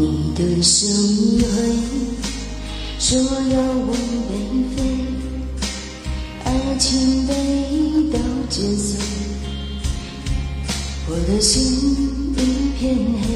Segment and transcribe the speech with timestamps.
[0.00, 1.46] 你的手一挥，
[2.98, 3.92] 说要往
[4.30, 4.32] 北
[4.74, 4.80] 飞，
[6.42, 6.48] 爱
[6.78, 7.34] 情被
[8.10, 8.96] 刀剪碎，
[11.06, 11.52] 我的心
[12.32, 12.34] 一
[12.78, 13.28] 片黑。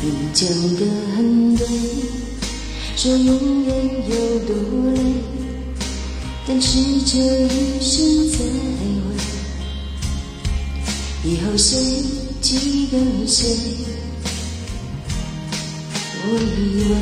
[0.00, 1.66] 你讲的很对，
[2.94, 3.74] 说永远
[4.08, 4.14] 有
[4.46, 4.54] 多
[4.92, 4.96] 累，
[6.46, 7.18] 但是这
[7.48, 8.38] 一生再
[9.02, 9.10] 会，
[11.24, 11.80] 以后谁
[12.40, 13.42] 记得谁？
[16.26, 16.92] 我以为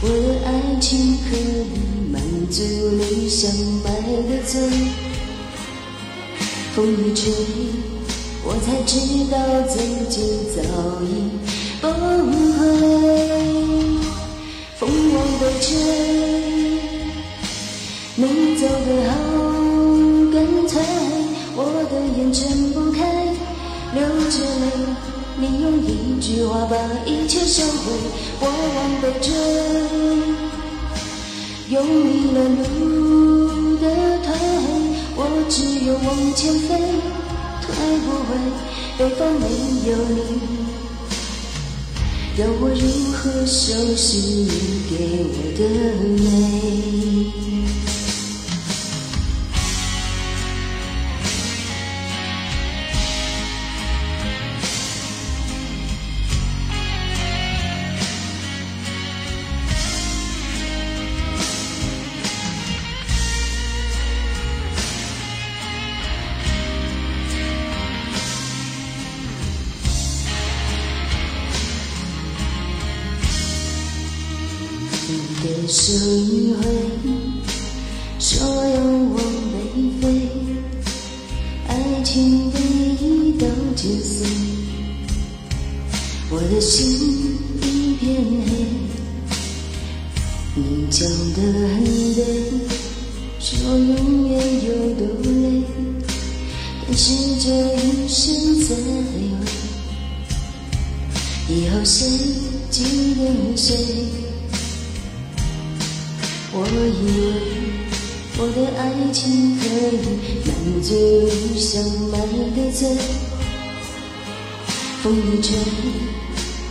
[0.00, 0.48] 我的爱
[0.80, 1.40] 情可以
[2.10, 2.16] 满
[2.50, 3.52] 足你想
[3.84, 4.52] 买的醉，
[6.74, 7.22] 风一吹，
[8.42, 8.92] 我才知
[9.30, 9.36] 道
[9.68, 9.76] 自
[10.08, 10.14] 己
[10.56, 10.58] 早
[11.02, 11.06] 已
[11.82, 12.58] 崩溃。
[14.78, 15.68] 风往北吹，
[18.16, 18.20] 你
[18.56, 19.12] 走得好
[20.32, 20.34] 干
[20.66, 20.72] 脆，
[21.56, 21.58] 我
[21.90, 22.40] 的眼睁
[22.72, 23.00] 不开，
[23.92, 24.64] 流着泪。
[25.36, 27.92] 你用一句话把一切收回，
[28.40, 28.46] 我
[28.76, 29.28] 往北追，
[31.70, 33.84] 用迷了路的
[34.22, 34.26] 腿，
[35.16, 35.18] 我
[35.48, 35.54] 只
[35.86, 36.68] 有往前飞，
[37.62, 37.66] 退
[38.04, 38.30] 不回，
[38.96, 39.44] 北方没
[39.90, 40.16] 有你，
[42.38, 42.82] 要我如
[43.12, 44.46] 何收拾你
[44.88, 44.92] 给
[45.30, 45.60] 我的
[46.22, 47.53] 美？
[75.64, 76.60] 你的手一挥，
[78.18, 79.16] 说要往
[79.50, 79.56] 北
[79.98, 80.04] 飞，
[81.68, 81.72] 爱
[82.04, 82.58] 情的
[83.00, 84.26] 一刀剪碎，
[86.30, 86.84] 我的心
[87.62, 88.04] 一片
[88.44, 88.52] 黑。
[90.54, 91.82] 你讲的很
[92.14, 92.20] 对，
[93.40, 94.34] 说永远
[94.66, 95.64] 有多累，
[96.86, 97.06] 但是
[97.40, 98.20] 这一生
[98.68, 99.14] 再会，
[101.48, 102.06] 以后谁
[102.70, 103.72] 记得谁？
[106.56, 106.70] 我以
[107.18, 107.22] 为
[108.38, 108.80] 我的爱
[109.12, 109.96] 情可以
[110.46, 110.48] 满
[110.82, 110.88] 足
[111.58, 111.82] 想
[112.12, 112.14] 买
[112.54, 112.80] 的醉，
[115.02, 115.56] 风一吹，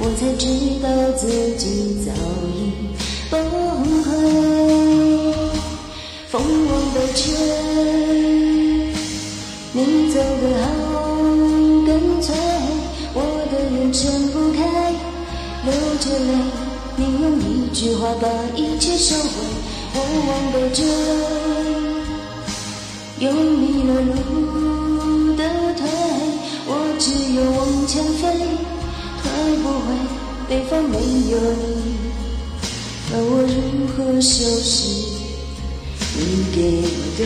[0.00, 0.44] 我才知
[0.82, 1.22] 道自
[1.56, 1.64] 己
[2.04, 2.10] 早
[2.56, 2.58] 已
[3.30, 3.32] 崩
[4.02, 4.06] 溃。
[6.28, 7.22] 风往北吹，
[9.72, 9.78] 你
[10.12, 10.66] 走得好
[20.28, 20.84] 我往北追，
[23.24, 25.42] 用迷了路的
[25.74, 25.80] 腿，
[26.66, 28.22] 我只有往前飞，
[29.22, 29.24] 退
[29.62, 29.88] 不回，
[30.46, 30.92] 北方没
[31.30, 31.96] 有你，
[33.10, 33.56] 要我如
[33.96, 34.70] 何收拾
[36.18, 36.20] 你
[36.54, 37.20] 给我的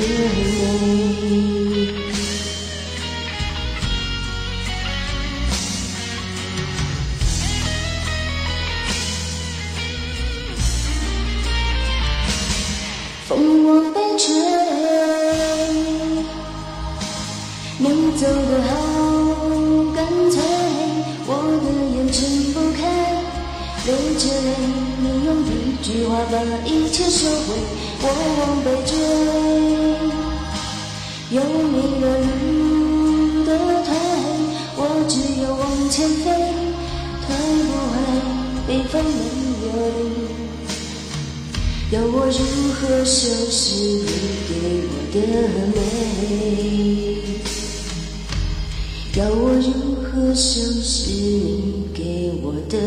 [18.23, 18.71] 走得好
[19.97, 20.39] 干脆，
[21.27, 22.23] 我的眼睁
[22.55, 22.81] 不开，
[23.85, 24.47] 流着泪，
[25.03, 25.51] 你用一
[25.83, 27.59] 句话把一切收回，
[28.01, 28.07] 我
[28.39, 28.95] 往北追，
[31.35, 33.51] 有你的路的
[33.83, 33.91] 腿，
[34.77, 36.31] 我只有往前飞，
[37.27, 37.35] 退
[37.67, 37.93] 不回，
[38.69, 39.11] 北方没
[39.67, 39.67] 有
[39.99, 40.31] 你。
[41.91, 42.39] 要我如
[42.79, 43.19] 何收
[43.51, 44.07] 拾你
[44.47, 44.51] 给
[44.87, 45.17] 我的
[45.75, 45.83] 美？
[49.15, 52.79] 要我如何收拾你给我的